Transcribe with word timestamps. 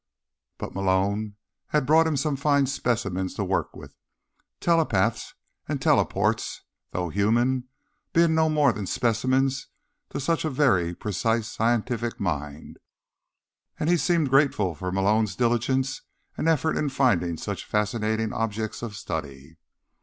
But 0.57 0.73
Malone 0.73 1.35
had 1.67 1.85
brought 1.85 2.07
him 2.07 2.17
some 2.17 2.35
fine 2.35 2.65
specimens 2.65 3.35
to 3.35 3.43
work 3.43 3.75
with—telepaths 3.75 5.35
and 5.69 5.79
teleports, 5.79 6.61
though 6.89 7.09
human, 7.09 7.65
being 8.11 8.33
no 8.33 8.49
more 8.49 8.73
than 8.73 8.87
specimens 8.87 9.67
to 10.09 10.19
such 10.19 10.43
a 10.43 10.49
very 10.49 10.95
precise 10.95 11.51
scientific 11.51 12.19
mind—and 12.19 12.79
he 13.91 13.95
seemed 13.95 14.31
grateful 14.31 14.73
for 14.73 14.91
Malone's 14.91 15.35
diligence 15.35 16.01
and 16.35 16.49
effort 16.49 16.77
in 16.77 16.89
finding 16.89 17.37
such 17.37 17.63
fascinating 17.63 18.33
objects 18.33 18.81
of 18.81 18.95
study. 18.95 19.57